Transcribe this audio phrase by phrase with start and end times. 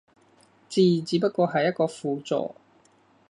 [0.67, 2.55] 字只不過係一個輔助